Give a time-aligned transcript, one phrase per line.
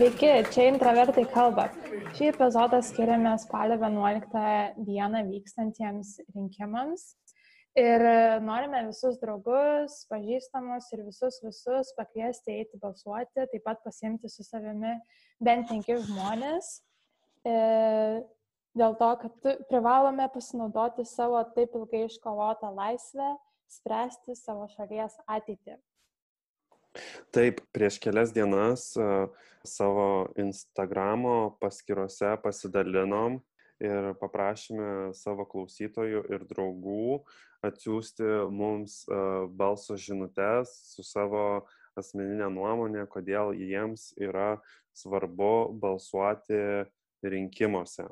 [0.00, 1.66] Sveiki, čia intravertai kalba.
[2.16, 7.02] Šį epizodą skiriame spalio 11 dieną vykstantiems rinkimams.
[7.76, 8.04] Ir
[8.40, 14.94] norime visus draugus, pažįstamus ir visus visus pakviesti eiti balsuoti, taip pat pasiimti su savimi
[15.36, 16.72] bent penki žmonės.
[17.44, 17.54] E,
[18.72, 23.34] dėl to, kad privalome pasinaudoti savo taip ilgai iškovotą laisvę,
[23.76, 25.76] spręsti savo šalies ateitį.
[27.30, 28.88] Taip, prieš kelias dienas
[29.62, 30.06] savo
[30.40, 33.36] Instagramo paskyrose pasidalinom
[33.80, 37.20] ir paprašėme savo klausytojų ir draugų
[37.68, 39.04] atsiųsti mums
[39.54, 41.62] balso žinutės su savo
[42.00, 44.58] asmeninė nuomonė, kodėl jiems yra
[44.96, 46.60] svarbu balsuoti
[47.22, 48.08] rinkimuose.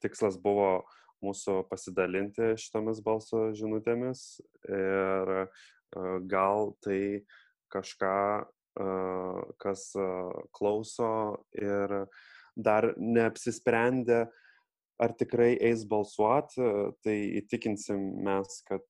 [0.00, 0.86] Tikslas buvo
[1.24, 4.26] mūsų pasidalinti šitomis balso žinutėmis
[4.72, 5.38] ir
[6.28, 7.40] gal tai uh,
[7.74, 8.16] kažką,
[9.62, 9.90] kas
[10.54, 11.10] klauso
[11.54, 11.94] ir
[12.54, 14.24] dar neapsisprendė,
[15.02, 16.62] ar tikrai eis balsuoti,
[17.02, 18.84] tai įtikinsim mes, kad,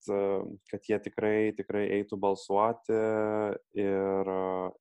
[0.68, 2.98] kad jie tikrai, tikrai eitų balsuoti
[3.80, 4.32] ir,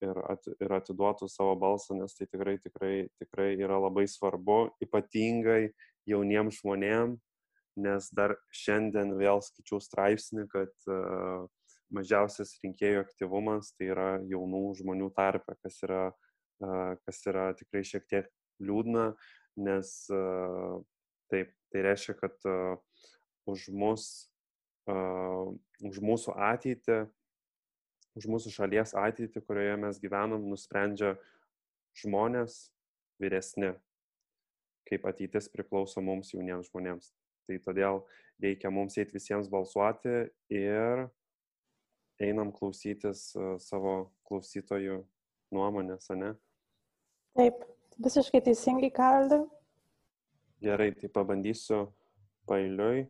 [0.03, 5.71] ir, at, ir atiduotų savo balsą, nes tai tikrai, tikrai, tikrai yra labai svarbu, ypatingai
[6.09, 7.21] jauniems žmonėms,
[7.79, 11.47] nes dar šiandien vėl skaičiau straipsnį, kad uh,
[11.95, 16.03] mažiausias rinkėjų aktyvumas tai yra jaunų žmonių tarpe, kas yra,
[17.05, 18.29] kas yra tikrai šiek tiek
[18.63, 19.11] liūdna,
[19.63, 19.93] nes
[21.31, 22.37] taip, tai reiškia, kad
[23.49, 24.07] už mus,
[25.83, 26.99] už mūsų ateitį,
[28.19, 31.15] už mūsų šalies ateitį, kurioje mes gyvenam, nusprendžia
[31.97, 32.67] žmonės
[33.21, 33.73] vyresni,
[34.89, 37.11] kaip ateitis priklauso mums jauniems žmonėms.
[37.47, 38.03] Tai todėl
[38.41, 41.07] reikia mums eiti visiems balsuoti ir
[42.21, 43.31] einam klausytis
[43.63, 45.01] savo klausytojų
[45.53, 46.33] nuomonės, ne?
[47.37, 47.63] Taip,
[48.01, 49.41] visiškai teisingai, Karli.
[50.63, 51.87] Gerai, tai pabandysiu
[52.49, 53.07] pailiui.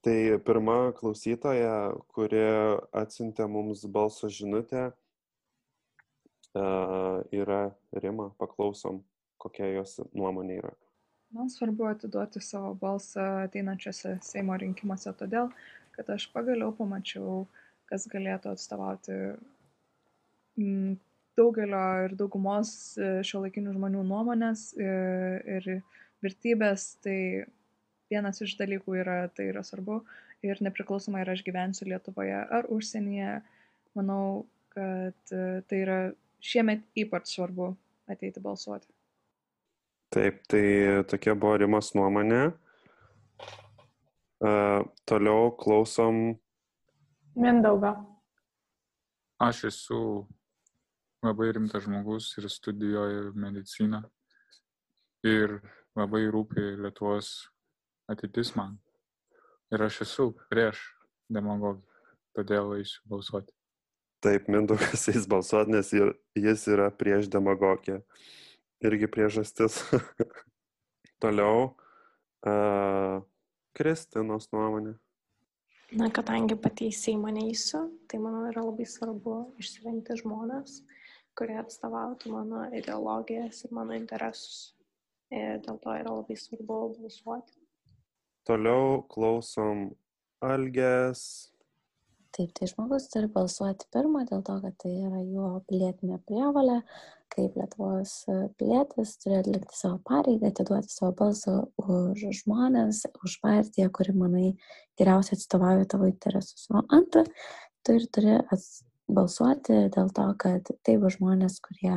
[0.00, 0.16] Tai
[0.46, 2.40] pirma klausytoja, kuri
[2.96, 4.88] atsintė mums balso žinutę,
[7.36, 7.60] yra
[7.92, 9.02] Rima, paklausom,
[9.36, 10.72] kokia jos nuomonė yra.
[11.36, 15.52] Man svarbu atiduoti savo balsą ateinančiose Seimo rinkimuose todėl,
[15.96, 17.44] kad aš pagaliau pamačiau,
[17.90, 19.16] kas galėtų atstovauti
[20.58, 20.98] mm,
[21.38, 24.90] daugelio ir daugumos e, šio laikinių žmonių nuomonės e,
[25.56, 25.70] ir
[26.24, 26.94] vertybės.
[27.04, 27.18] Tai
[28.10, 30.00] vienas iš dalykų yra, tai yra svarbu
[30.46, 33.40] ir nepriklausomai ar aš gyvensiu Lietuvoje ar užsienyje,
[33.98, 36.00] manau, kad e, tai yra
[36.40, 37.74] šiemet ypač svarbu
[38.10, 38.88] ateiti balsuoti.
[40.10, 40.64] Taip, tai
[41.06, 42.50] tokia buvo Rimas nuomonė.
[44.40, 46.38] Uh, toliau klausom.
[47.36, 47.92] Mindaugo.
[49.40, 49.98] Aš esu
[51.20, 54.00] labai rimtas žmogus ir studijuoju mediciną.
[55.28, 55.58] Ir
[55.96, 57.50] labai rūpi Lietuvos
[58.08, 58.78] ateitis man.
[59.72, 60.80] Ir aš esu prieš
[61.28, 61.84] demagogiją.
[62.36, 63.52] Todėl eisiu balsuoti.
[64.24, 65.90] Taip, Mindaugas eis balsuoti, nes
[66.38, 68.00] jis yra prieš demagogiją.
[68.80, 69.82] Irgi priežastis.
[71.22, 71.74] Toliau.
[72.40, 73.20] Uh,
[73.76, 74.96] Kristinos nuomonė?
[75.98, 80.76] Na, kadangi pati į Seimą neįsiu, tai manau yra labai svarbu išsirinkti žmonės,
[81.38, 84.76] kurie atstovautų mano ideologijas ir mano interesus.
[85.34, 87.58] Ir dėl to yra labai svarbu balsuoti.
[88.46, 89.90] Toliau klausom
[90.42, 91.22] Algės.
[92.30, 96.78] Taip, tai žmogus turi balsuoti pirmą dėl to, kad tai yra jo pilietinė prievalė,
[97.32, 98.12] kaip Lietuvos
[98.58, 104.48] pilietis turi atlikti savo pareigą, atiduoti savo balsą už žmonės, už partiją, kuri, manai,
[105.00, 106.66] geriausiai atstovauja tavo interesus.
[106.74, 107.24] O antra,
[107.86, 108.40] tu ir turi
[109.10, 111.94] balsuoti dėl to, kad tai bus žmonės, kurie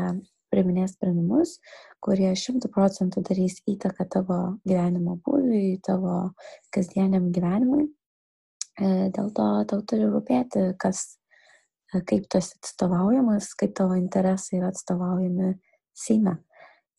[0.53, 1.57] priminės sprendimus,
[2.03, 4.39] kurie šimtų procentų darys įtaką tavo
[4.69, 6.29] gyvenimo būdui, tavo
[6.73, 7.89] kasdieniam gyvenimui
[8.81, 11.22] E, dėl to tau turi rūpėti, kas, e,
[12.01, 15.53] kaip tu esi atstovaujamas, kaip tavo interesai yra atstovaujami
[15.93, 16.39] Seime.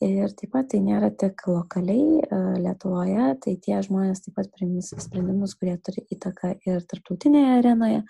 [0.04, 4.90] Ir taip pat tai nėra tik lokaliai e, Lietuvoje, tai tie žmonės taip pat priims
[5.00, 8.02] sprendimus, kurie turi įtaką ir tarptautinėje arenoje,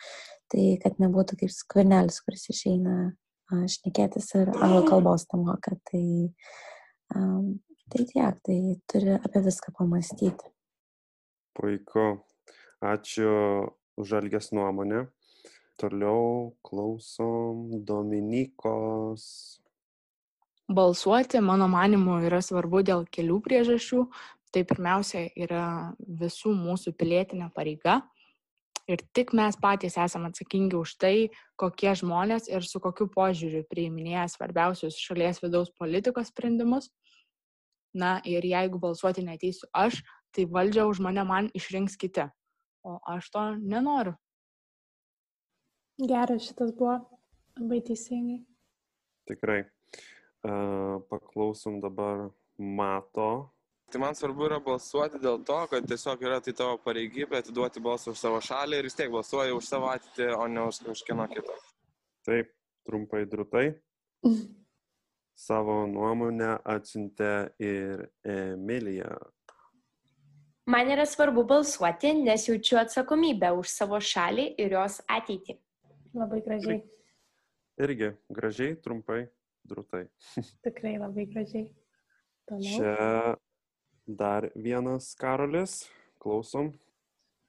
[0.52, 2.96] tai kad nebūtų kaip skvernelis, kuris išeina
[3.52, 5.76] šnekėtis ir anglų kalbos tą moka.
[5.90, 6.04] Tai,
[7.14, 7.60] um,
[7.92, 8.58] tai tiek, tai
[8.90, 10.50] turi apie viską pamastyti.
[11.54, 12.25] Puiku.
[12.84, 13.70] Ačiū
[14.00, 15.06] už Algės nuomonę.
[15.76, 19.59] Toliau klausom Dominikos.
[20.71, 24.05] Balsuoti, mano manimu, yra svarbu dėl kelių priežasčių.
[24.55, 25.65] Tai pirmiausia yra
[25.99, 28.05] visų mūsų pilietinė pareiga.
[28.87, 34.29] Ir tik mes patys esame atsakingi už tai, kokie žmonės ir su kokiu požiūriu priiminėja
[34.31, 36.91] svarbiausius šalies vidaus politikos sprendimus.
[37.97, 42.29] Na ir jeigu balsuoti neteisiu aš, tai valdžią už mane man išrinks kiti.
[42.85, 44.15] O aš to nenoriu.
[45.99, 46.99] Geras šitas buvo,
[47.61, 48.41] labai teisingai.
[49.31, 49.62] Tikrai.
[50.44, 53.55] Uh, paklausom dabar Mato
[53.94, 58.11] Tai man svarbu yra balsuoti dėl to, kad tiesiog yra tai tavo pareigybė atiduoti balsą
[58.11, 61.26] už savo šalį ir vis tiek balsuoji už savo ateitį, o ne už, už kino
[61.31, 61.55] kitą.
[62.26, 62.50] Taip,
[62.88, 63.69] trumpai drūtai.
[65.46, 67.31] Savo nuomonę atsiuntė
[67.62, 69.12] ir Emilija.
[70.70, 75.58] Man yra svarbu balsuoti, nes jaučiu atsakomybę už savo šalį ir jos ateitį.
[76.14, 76.82] Labai gražiai.
[77.82, 79.25] Irgi gražiai, trumpai,
[79.66, 80.05] drūtai.
[80.66, 81.66] Tikrai labai gražiai.
[82.46, 82.76] Toliau.
[82.76, 83.34] Čia
[84.06, 85.81] dar vienas Karolis,
[86.22, 86.70] klausom.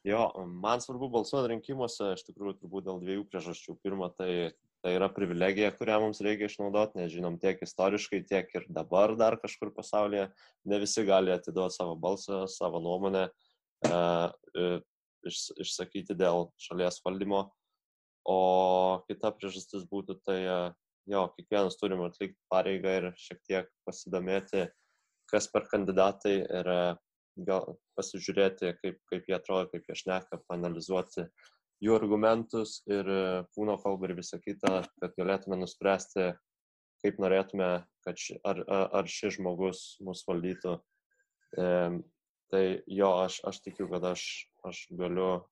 [0.05, 3.75] Jo, man svarbu balsuoti rinkimuose, iš tikrųjų, turbūt dėl dviejų priežasčių.
[3.85, 4.53] Pirma, tai,
[4.85, 9.37] tai yra privilegija, kurią mums reikia išnaudoti, nes žinom tiek istoriškai, tiek ir dabar dar
[9.41, 10.27] kažkur pasaulyje.
[10.69, 13.27] Ne visi gali atiduoti savo balsą, savo nuomonę,
[13.89, 14.69] e, e,
[15.29, 17.47] iš, išsakyti dėl šalies valdymo.
[18.25, 20.59] O kita priežastis būtų tai, e,
[21.13, 24.67] jo, kiekvienas turime atlikti pareigą ir šiek tiek pasidomėti,
[25.29, 26.79] kas per kandidatai ir e,
[27.45, 31.27] gal pasižiūrėti, kaip, kaip jie atrodo, kaip jie šneka, panalizuoti
[31.83, 33.21] jų argumentus ir e,
[33.55, 36.31] kūno kalbą ir visą kitą, kad galėtume nuspręsti,
[37.03, 37.69] kaip norėtume,
[38.05, 40.77] kad ši, ar, ar šis žmogus mus valdytų.
[41.59, 41.67] E,
[42.53, 44.23] tai jo, aš, aš tikiu, kad aš,
[44.67, 45.45] aš galiu,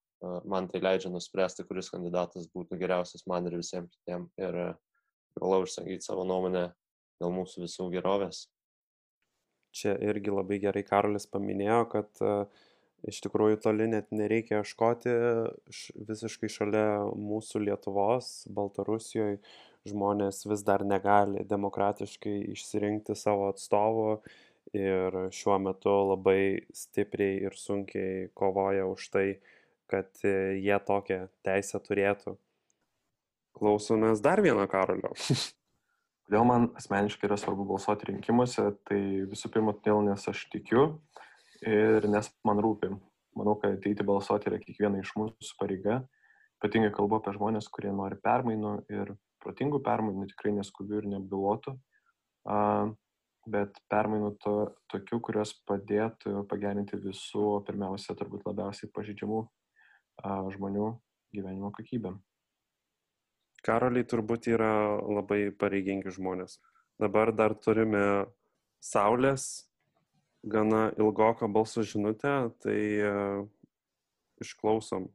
[0.50, 4.60] man tai leidžia nuspręsti, kuris kandidatas būtų geriausias man ir visiems kitiems ir
[5.40, 6.70] galau išsakyti savo nuomonę
[7.22, 8.46] dėl mūsų visų gerovės.
[9.74, 12.34] Čia irgi labai gerai Karolis paminėjo, kad e,
[13.10, 15.14] iš tikrųjų toli net nereikia ieškoti
[16.10, 16.86] visiškai šalia
[17.18, 19.40] mūsų Lietuvos, Baltarusijoje.
[19.90, 24.22] Žmonės vis dar negali demokratiškai išsirinkti savo atstovų
[24.78, 29.26] ir šiuo metu labai stipriai ir sunkiai kovoja už tai,
[29.91, 32.38] kad e, jie tokią teisę turėtų.
[33.53, 35.13] Klausomės dar vieno Karolio.
[36.24, 39.00] Kodėl man asmeniškai yra svarbu balsuoti rinkimuose, tai
[39.30, 40.85] visų pirma, todėl, nes aš tikiu
[41.62, 42.94] ir nes man rūpi.
[43.38, 46.03] Manau, kad ateiti balsuoti yra kiekviena iš mūsų pareiga.
[46.62, 51.74] Ypatingai kalbu apie žmonės, kurie nori permainų ir protingų permainų, tikrai neskubių ir neapbilotų,
[53.53, 54.53] bet permainų to,
[54.94, 59.41] tokių, kurios padėtų pagerinti visų, pirmiausia, turbūt labiausiai pažydžiamų
[60.24, 60.88] žmonių
[61.34, 62.14] gyvenimo kokybę.
[63.64, 66.60] Karoliai turbūt yra labai pareigingi žmonės.
[67.00, 68.25] Dabar dar turime
[68.84, 69.70] Saulės
[70.44, 73.46] gana ilgoką balso žinutę, tai uh,
[74.44, 75.08] išklausom.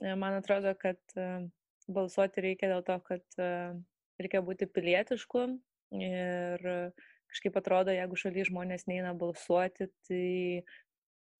[0.00, 1.44] E, man atrodo, kad uh,
[1.92, 3.42] balsuoti reikia dėl to, kad
[4.20, 5.44] reikia būti pilietišku
[6.00, 6.64] ir
[7.30, 10.64] kažkaip atrodo, jeigu šaly žmonės neina balsuoti, tai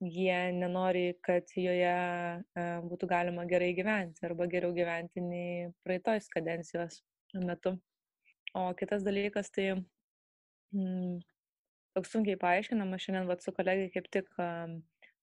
[0.00, 7.00] jie nenori, kad joje e, būtų galima gerai gyventi arba geriau gyventi nei praeitos kadencijos
[7.35, 7.76] metu.
[8.56, 9.73] O kitas dalykas, tai
[10.73, 11.21] mm,
[11.97, 14.78] toks sunkiai paaiškinama, šiandien vat, su kolegai kaip tik um,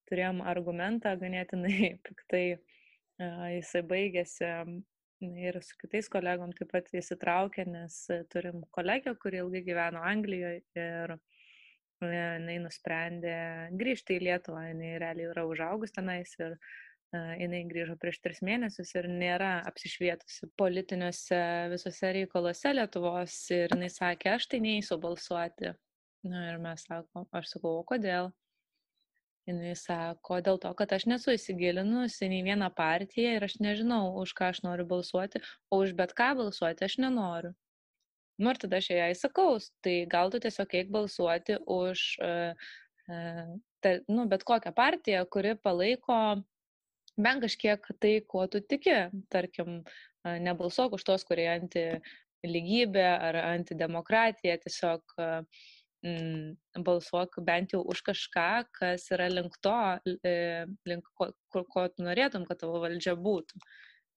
[0.10, 4.50] turėjom argumentą ganėtinai piktai, uh, jisai baigėsi
[5.24, 8.00] ir su kitais kolegom taip pat įsitraukė, nes
[8.34, 11.16] turim kolegę, kuri ilgai gyveno Anglijoje ir
[12.12, 13.36] jinai nusprendė
[13.80, 16.58] grįžti į Lietuvą, jinai realiai yra užaugus tenais ir
[17.14, 21.42] jinai grįžo prieš tris mėnesius ir nėra apsišvietusi politiniuose
[21.74, 25.74] visuose reikaluose Lietuvos ir jinai sakė, aš tai neįsiu balsuoti.
[26.24, 28.32] Na ir mes sakom, aš sakau, o kodėl?
[29.44, 34.32] Jis sako, dėl to, kad aš nesu įsigilinusi nei vieną partiją ir aš nežinau, už
[34.38, 37.52] ką aš noriu balsuoti, o už bet ką balsuoti aš nenoriu.
[38.42, 42.66] Nu ir tada aš jai sakau, tai gal tu tiesiog eik balsuoti už uh,
[43.10, 46.18] uh, ta, nu, bet kokią partiją, kuri palaiko
[47.14, 48.96] bent kažkiek tai, kuo tu tiki.
[49.34, 51.86] Tarkim, uh, nebalsuok už tos, kurie anti
[52.44, 55.46] lygybė ar antidemokratija, tiesiog uh,
[56.84, 59.78] balsuok bent jau už kažką, kas yra link to,
[60.90, 63.62] link ko, ko, ko tu norėtum, kad tavo valdžia būtų.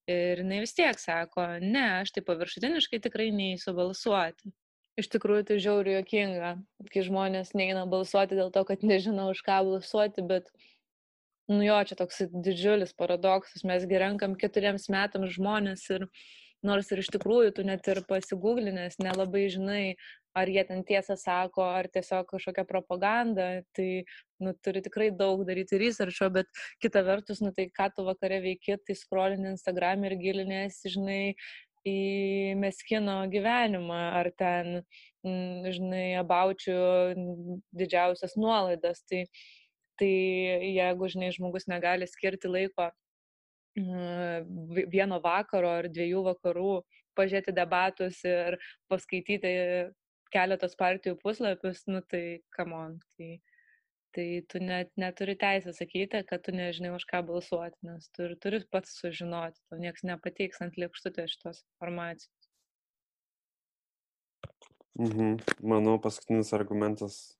[0.06, 4.52] Ir jinai vis tiek sako, ne, aš tai paviršutiniškai tikrai neįsiu balsuoti.
[4.96, 6.52] Iš tikrųjų, tai žiauriai jokinga,
[6.92, 10.46] kai žmonės neina balsuoti dėl to, kad nežino už ką balsuoti, bet,
[11.50, 16.06] nu jo, čia toks didžiulis paradoksas, mesgi renkam keturiems metams žmonės ir
[16.64, 19.82] nors ir iš tikrųjų tu net ir pasigūglinęs nelabai žinai,
[20.36, 24.04] ar jie ten tiesą sako, ar tiesiog kažkokia propaganda, tai,
[24.42, 26.50] nu, turi tikrai daug daryti researcho, bet
[26.82, 31.22] kita vertus, nu, tai ką tu vakare veiki, tai scrollini Instagram ir gilinėsi, žinai,
[31.86, 31.98] į
[32.58, 34.82] meskino gyvenimą, ar ten,
[35.24, 36.78] mm, žinai, abaučių
[37.76, 39.04] didžiausias nuolaidas.
[39.06, 39.24] Tai,
[40.00, 40.12] tai
[40.76, 42.90] jeigu, žinai, žmogus negali skirti laiko
[43.76, 46.80] vieno vakaro ar dviejų vakarų
[47.16, 48.56] pažiūrėti debatus ir
[48.88, 49.52] paskaityti
[50.34, 53.40] keletos partijų puslapius, nu tai kamon, tai,
[54.16, 58.62] tai tu net neturi teisę sakyti, kad tu nežinai už ką balsuoti, nes tu turi
[58.72, 62.32] pats sužinoti, tau niekas nepateiks ant lėkštutės šitos informacijos.
[64.96, 65.36] Mhm.
[65.60, 67.36] Manau, paskutinis argumentas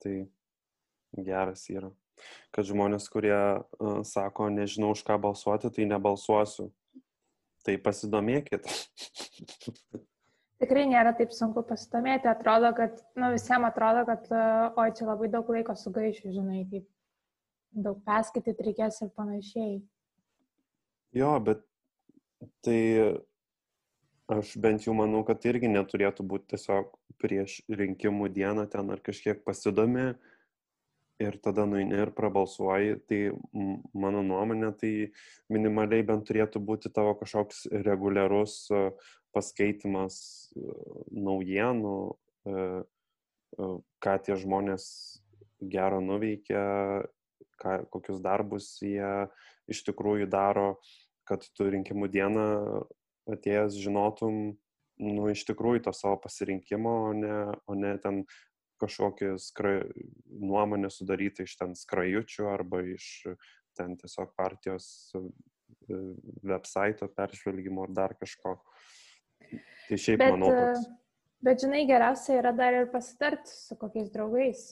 [0.00, 0.24] tai
[1.14, 1.92] geras yra
[2.54, 6.70] kad žmonės, kurie uh, sako, nežinau už ką balsuoti, tai nebalsuosiu.
[7.64, 8.68] Tai pasidomėkit.
[10.64, 12.30] Tikrai nėra taip sunku pasidomėti.
[12.30, 16.88] Atrodo, kad, nu, visiems atrodo, kad, uh, oi, čia labai daug laiko sugaišiu, žinai, taip
[17.84, 19.78] daug perskaityti reikės ir panašiai.
[21.14, 21.60] Jo, bet
[22.64, 22.80] tai
[24.32, 29.44] aš bent jau manau, kad irgi neturėtų būti tiesiog prieš rinkimų dieną ten ar kažkiek
[29.44, 30.14] pasidomi,
[31.22, 33.18] ir tada nueini ir prabalsuoji, tai
[33.94, 34.92] mano nuomonė, tai
[35.52, 38.80] minimaliai bent turėtų būti tavo kažkoks reguliarus e,
[39.34, 40.16] paskaitimas
[40.54, 40.64] e,
[41.10, 41.96] naujienų,
[42.46, 42.66] e,
[44.02, 44.86] ką tie žmonės
[45.60, 46.64] gero nuveikia,
[47.62, 49.28] ką, kokius darbus jie
[49.70, 50.74] iš tikrųjų daro,
[51.28, 52.48] kad tu rinkimų dieną
[53.30, 54.56] atėjęs žinotum,
[55.00, 58.24] nu, iš tikrųjų to savo pasirinkimo, o ne, o ne ten
[58.82, 59.78] kažkokį skra...
[60.28, 63.06] nuomonę sudarytą iš ten skrajučių arba iš
[63.78, 64.86] ten tiesiog partijos
[65.16, 65.22] e,
[66.44, 68.58] website peržvelgimo ar dar kažko.
[69.88, 70.50] Tai šiaip bet, manau.
[70.50, 70.90] Toks.
[71.44, 74.66] Bet žinai, geriausia yra dar ir pasitarti su kokiais draugais.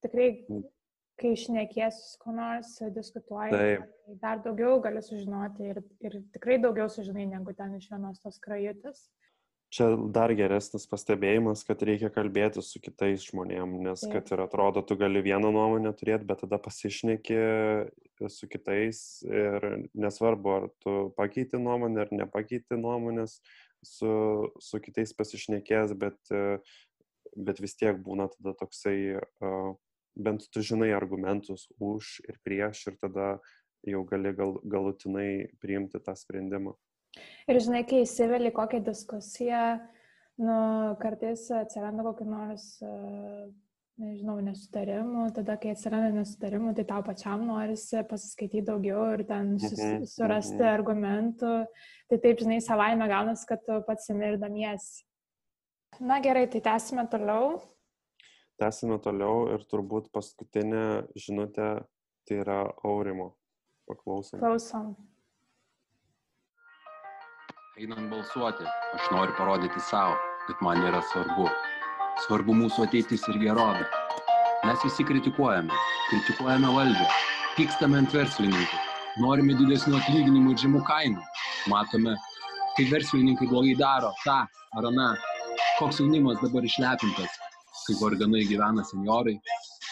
[0.00, 0.62] Tikrai, mm.
[1.20, 6.88] kai išnekėsi su kuo nors, diskutuoji, tai dar daugiau gali sužinoti ir, ir tikrai daugiau
[6.88, 9.10] sužinai negu ten iš vienos tos krajutės
[9.74, 14.16] čia dar geresnis pastebėjimas, kad reikia kalbėti su kitais žmonėm, nes Taip.
[14.16, 17.38] kad ir atrodo, tu gali vieną nuomonę turėti, bet tada pasišneki
[18.28, 23.38] su kitais ir nesvarbu, ar tu pakeiti nuomonę ar nepakeiti nuomonės,
[23.86, 24.12] su,
[24.60, 26.18] su kitais pasišnekės, bet,
[27.36, 29.20] bet vis tiek būna tada toksai,
[30.16, 33.32] bent tu žinai argumentus už ir prieš ir tada
[33.86, 36.74] jau gali gal, galutinai priimti tą sprendimą.
[37.50, 39.64] Ir žinai, kai įsiveli kokią diskusiją,
[40.42, 40.58] nu,
[41.02, 42.66] kartais atsiranda kokiu nors,
[44.00, 49.76] nežinau, nesutarimų, tada kai atsiranda nesutarimų, tai tau pačiam norisi pasiskaityti daugiau ir ten sus,
[49.76, 50.70] mhm, surasti mhm.
[50.70, 51.52] argumentų.
[52.10, 55.04] Tai taip, žinai, savaime gaunas, kad tu pats imi ir damiesi.
[56.00, 57.60] Na gerai, tai tęsime toliau.
[58.60, 61.70] Tęsime toliau ir turbūt paskutinė žinutė
[62.28, 63.34] tai yra aurimo.
[63.90, 64.38] Paklausom.
[64.42, 64.92] Klausom
[67.80, 68.64] einant balsuoti,
[68.94, 70.16] aš noriu parodyti savo,
[70.46, 71.46] kad man yra svarbu.
[72.20, 73.86] Svarbu mūsų ateitis ir gerovė.
[74.68, 75.72] Mes visi kritikuojame,
[76.10, 77.06] kritikuojame valdžią,
[77.56, 78.80] pykstame ant verslininkų,
[79.24, 81.24] norime didesnių atlyginimų ir žemų kainų.
[81.72, 82.12] Matome,
[82.76, 85.08] kaip verslininkai blogai daro tą ar aną,
[85.78, 87.40] koks jaunimas dabar išlepintas,
[87.86, 89.38] kaip varganai gyvena seniorai.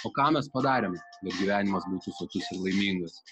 [0.05, 3.23] O ką mes padarėme, kad gyvenimas būtų sotus ir laimingas?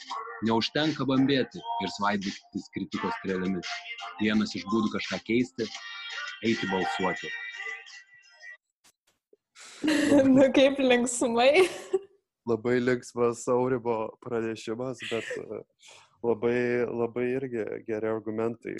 [0.49, 3.77] Neužtenka bambėti ir svaidytis kritikos strėlėmis.
[4.25, 5.69] Vienas iš būdų kažką keisti-
[6.49, 7.31] eiti balsuoti.
[10.37, 11.67] Nu kaip linksmai.
[12.47, 15.63] labai linksmas Auribo pranešimas, bet e,
[16.25, 18.77] labai, labai irgi geri argumentai.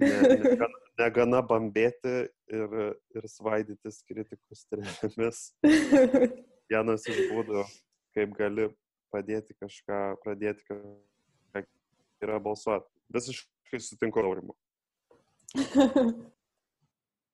[0.00, 0.68] Ne, negana,
[1.00, 2.16] negana bambėti
[2.54, 2.74] ir,
[3.16, 5.40] ir svaidytis kritikos strėlėmis.
[6.70, 7.64] Vienas iš būdų,
[8.14, 8.68] kaip gali
[9.10, 11.64] padėti kažką, pradėti kažką,
[12.22, 12.86] yra balsuoti.
[13.14, 14.54] Visiškai sutinku aurimu.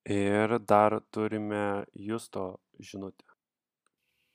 [0.07, 3.25] Ir dar turime Justo žinutę.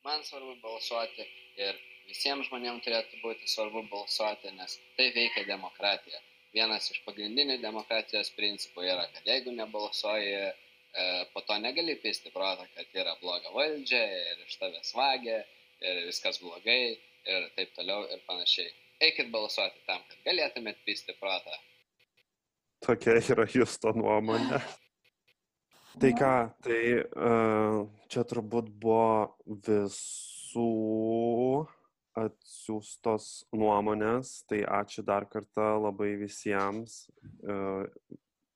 [0.03, 1.23] Man svarbu balsuoti
[1.63, 1.77] ir
[2.09, 6.19] visiems žmonėms turėtų būti svarbu balsuoti, nes tai veikia demokratija.
[6.51, 12.67] Vienas iš pagrindinių demokratijos principų yra, kad jeigu nebalsuoji, e, po to negali pisti protą,
[12.75, 15.39] kad yra bloga valdžia ir iš tavęs vagia
[15.79, 18.75] ir viskas blogai ir taip toliau ir panašiai.
[19.07, 21.55] Eikit balsuoti tam, kad galėtumėt pisti protą.
[22.83, 24.65] Tokia yra jūsų nuomonė.
[25.99, 26.31] Tai ką,
[26.63, 29.35] tai uh, čia turbūt buvo
[29.67, 30.69] visų
[32.21, 37.03] atsiųstos nuomonės, tai ačiū dar kartą labai visiems,
[37.43, 37.83] uh,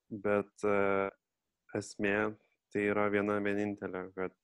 [0.09, 1.11] bet uh,
[1.75, 2.35] esmė
[2.75, 4.35] tai yra viena vienintelė, kad,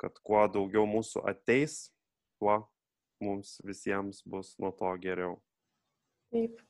[0.00, 1.90] kad kuo daugiau mūsų ateis,
[2.40, 2.54] tuo
[3.20, 5.36] mums visiems bus nuo to geriau.
[6.32, 6.62] Taip.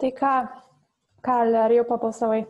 [0.00, 0.32] Tai ką,
[1.22, 2.40] Karli, ar jau pabalsavai?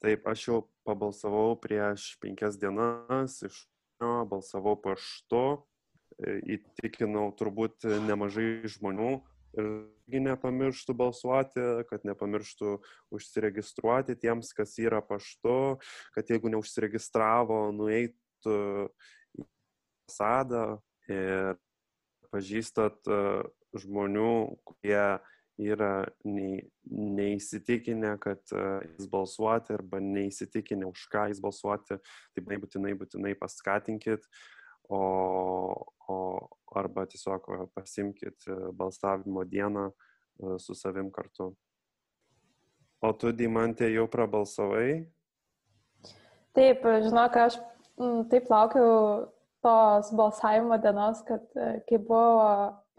[0.00, 3.66] Taip, aš jau pabalsavau prieš penkias dienas, iš
[4.00, 5.42] jo balsavau paštu,
[6.16, 9.18] e, įtikinau turbūt nemažai žmonių
[9.58, 12.76] irgi nepamirštų balsuoti, kad nepamirštų
[13.14, 15.80] užsiregistruoti tiems, kas yra paštu,
[16.14, 18.56] kad jeigu neužsiregistravo, nueitų
[19.38, 19.46] į
[20.08, 20.64] fasadą
[21.10, 21.58] ir
[22.30, 23.20] pažįstat e,
[23.80, 24.32] žmonių,
[24.66, 25.18] kurie
[25.60, 31.98] yra nei, neįsitikinę, kad uh, jis balsuoti arba neįsitikinę, už ką jis balsuoti,
[32.34, 34.24] tai būtinai, būtinai paskatinkit,
[34.90, 35.02] o,
[36.10, 36.20] o,
[36.74, 38.46] arba tiesiog pasimkit
[38.78, 39.90] balsavimo dieną
[40.58, 41.52] su savim kartu.
[43.00, 45.06] O tu, Dimantė, jau prabalsavai?
[46.56, 47.56] Taip, žinok, aš
[48.28, 49.28] taip laukiau
[49.64, 52.50] tos balsavimo dienos, kad e, kai buvo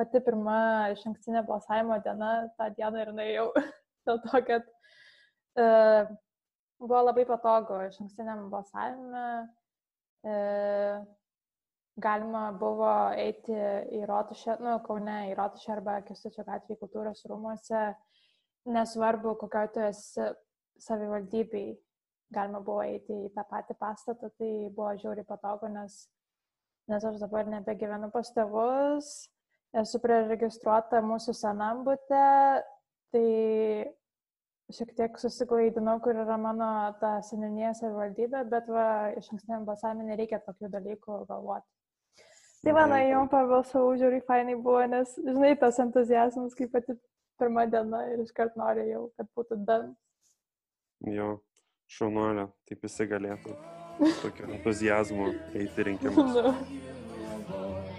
[0.02, 3.48] pati pirma iš ankstinė balsavimo diena, tą dieną ir nuėjau.
[4.08, 4.70] Dėl to, kad
[5.62, 5.66] e,
[6.82, 9.26] buvo labai patogu iš ankstiniam balsavime.
[10.26, 10.38] E,
[12.02, 13.54] galima buvo eiti
[14.00, 17.84] į Rotušę, nu, Kaune, į Rotušę arba Kestučio gatvį kultūros rūmose,
[18.74, 20.32] nesvarbu, kokio tu esi
[20.82, 21.76] savivaldybei,
[22.34, 26.00] galima buvo eiti į tą patį pastatą, tai buvo žiauriai patogu, nes,
[26.90, 29.12] nes aš dabar nebegyvenu pas tėvus,
[29.80, 32.22] esu preregistruota mūsų senam būte,
[33.14, 33.26] tai
[34.72, 38.88] šiek tiek susiklaidinau, kur yra mano ta seninė savivaldybė, bet va,
[39.18, 41.68] iš ankstiniam balsavimui nereikia tokių dalykų galvoti.
[42.62, 46.94] Tai va, nuėjau pabalsavau, žiūri, fainai buvo, nes, žinai, tas entuzijazmas, kaip pati
[47.42, 49.90] pirmą dieną ir iškart norėjau, kad būtų dan.
[51.10, 51.34] Jo,
[51.90, 53.58] šaunuolė, taip visi galėtų
[54.22, 56.42] tokiu entuzijazmu eiti rinkimus.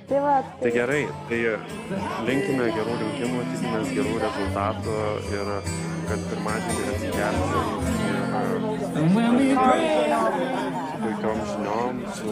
[0.09, 0.59] Tai, va, tai...
[0.63, 1.39] tai gerai, tai
[2.27, 4.97] linkime gerų rinkimų, tikimės gerų rezultatų
[5.33, 5.47] ir
[6.09, 8.03] kad pirmadienį atsikelsim
[11.03, 12.27] puikiom žiniom, su.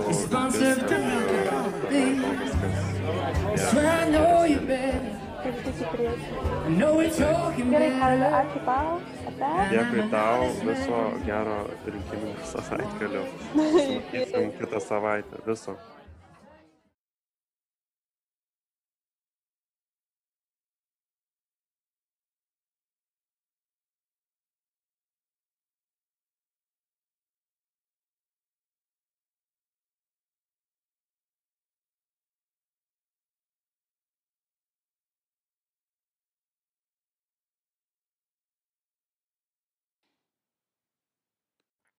[9.70, 11.56] Dėkui tau, viso gero
[11.86, 13.24] rinkiminio savaitgalio.
[13.54, 15.42] Sumatysim kitą savaitę.
[15.46, 15.78] Viso.